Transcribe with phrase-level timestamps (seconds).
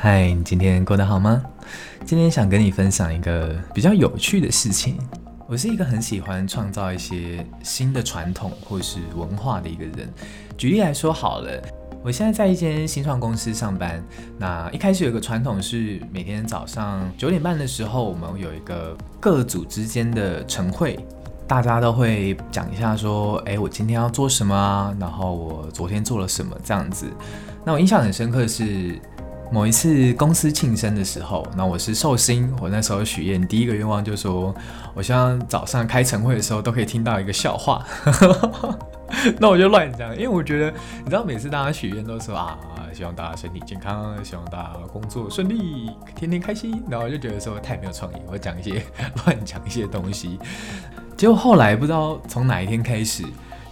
[0.00, 1.42] 嗨，你今天过得好吗？
[2.04, 4.96] 今天想跟你分享一个比较有趣的事情。
[5.48, 10.08] 我是一个很喜欢创造一些新的传统或是文化的一个人。
[10.56, 11.60] 举例来说好了，
[12.00, 14.00] 我现在在一间新创公司上班。
[14.38, 20.96] 那一开始有个传统是，每天早上九点半的时候，我们有一个各组之间的晨会，
[21.48, 24.96] 大家都会讲一下说，哎，我今天要做什么啊？
[25.00, 27.04] 然后我昨天做了什么这样子。
[27.64, 28.96] 那我印象很深刻的是。
[29.50, 34.54] 某一次公司庆生的时候，那我是寿星，我那时候许愿，第一个愿望就是说，
[34.94, 37.82] 我希望早上开晨会的时候都可以听到一个笑话。
[39.40, 40.70] 那我就乱讲，因为我觉得，
[41.02, 42.58] 你知道，每次大家许愿都说啊，
[42.92, 46.82] 希望大家身体健康，希望大家工作顺利，天天开心。
[46.90, 48.82] 然后我就觉得说太没有创意，我讲一些
[49.24, 50.38] 乱讲一些东西。
[51.16, 53.24] 结果后来不知道从哪一天开始。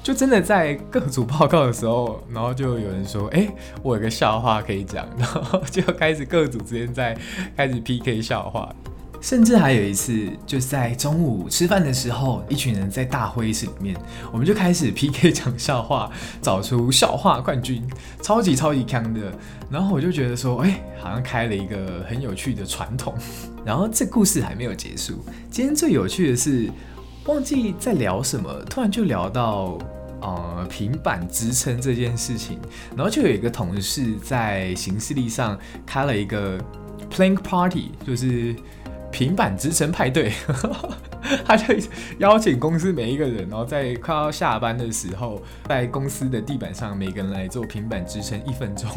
[0.07, 3.53] 就真的在各组报告的时候，然后就有人说：“哎、
[3.83, 7.19] 我有个笑话可以讲。”然后就开始各组之间在
[7.57, 8.73] 开始 PK 笑话，
[9.21, 13.97] 甚至还有一次，就是在中午吃饭的时候，一群人在大会议室里面，
[14.31, 16.09] 我们就开始 PK 讲笑话，
[16.41, 17.83] 找出笑话冠军，
[18.23, 19.33] 超级超级强的。
[19.69, 23.13] 然后我就觉得说：“哎、好像开了一个很有趣的传统。
[23.67, 25.15] ”然后这故事还没有结束，
[25.51, 26.71] 今天最有趣的是，
[27.25, 29.77] 忘记在聊什么，突然就聊到。
[30.27, 32.59] 呃，平板支撑这件事情，
[32.97, 36.59] 然后就有一个同事在行事历上开了一个
[37.09, 38.57] Plank Party，就是
[39.13, 40.33] 平板支撑派对。
[41.45, 41.75] 他就
[42.19, 48.91] 邀请公司每一个人，然后在快要下班的时候，在公司的地板上，每个人来做平板支撑一分钟。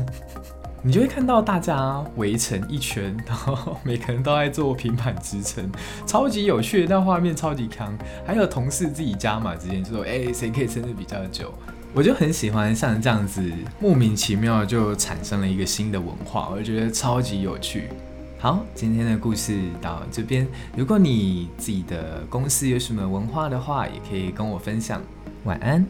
[0.81, 5.69] 你就会看到大家围成一圈，然后每个人都在做平板支撑，
[6.05, 7.94] 超级有趣的，那画面超级康。
[8.25, 11.53] 还有同事自己加码之间就说： “哎、谁可以撑得比较久？”
[11.94, 13.44] 我就很喜欢像这样子
[13.80, 17.89] 莫名其妙就产生了一个新的文化，我就觉得超级有趣。
[18.38, 20.47] 好，今天的故事到这边。
[20.77, 25.02] 如果你自己的公司有什么文化的话，也可以跟我分享。
[25.43, 25.86] 晚安。